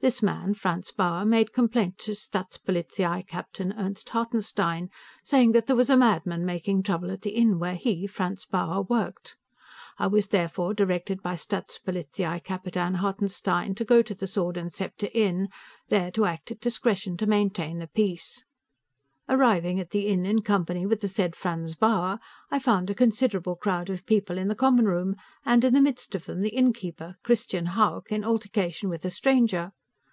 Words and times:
This 0.00 0.22
man 0.22 0.52
Franz 0.54 0.92
Bauer 0.92 1.24
made 1.24 1.54
complaint 1.54 1.96
to 2.00 2.12
Staatspolizeikapitan 2.12 3.76
Ernst 3.76 4.10
Hartenstein, 4.10 4.88
saying 5.24 5.52
that 5.52 5.66
there 5.66 5.74
was 5.74 5.88
a 5.88 5.96
madman 5.96 6.44
making 6.44 6.82
trouble 6.82 7.10
at 7.10 7.22
the 7.22 7.30
inn 7.30 7.58
where 7.58 7.74
he, 7.74 8.06
Franz 8.06 8.44
Bauer, 8.44 8.82
worked. 8.82 9.36
I 9.98 10.06
was, 10.06 10.28
therefore, 10.28 10.74
directed, 10.74 11.22
by 11.22 11.34
Staatspolizeikapitan 11.34 12.96
Hartenstein, 12.98 13.74
to 13.74 13.86
go 13.86 14.02
to 14.02 14.14
the 14.14 14.26
Sword 14.26 14.62
& 14.72 14.72
Scepter 14.72 15.08
Inn, 15.14 15.48
there 15.88 16.10
to 16.12 16.26
act 16.26 16.50
at 16.52 16.60
discretion 16.60 17.16
to 17.16 17.26
maintain 17.26 17.78
the 17.78 17.88
peace. 17.88 18.44
Arriving 19.30 19.80
at 19.80 19.90
the 19.90 20.08
inn 20.08 20.26
in 20.26 20.42
company 20.42 20.84
with 20.86 21.00
the 21.00 21.08
said 21.08 21.34
Franz 21.34 21.74
Bauer, 21.74 22.20
I 22.50 22.58
found 22.58 22.90
a 22.90 22.94
considerable 22.94 23.56
crowd 23.56 23.88
of 23.90 24.04
people 24.06 24.36
in 24.38 24.48
the 24.48 24.54
common 24.54 24.84
room, 24.84 25.16
and, 25.46 25.64
in 25.64 25.72
the 25.72 25.80
midst 25.82 26.14
of 26.14 26.26
them, 26.26 26.42
the 26.42 26.54
innkeeper, 26.54 27.16
Christian 27.24 27.64
Hauck, 27.66 28.12
in 28.12 28.24
altercation 28.24 28.90
with 28.90 29.04
a 29.06 29.10
stranger. 29.10 29.72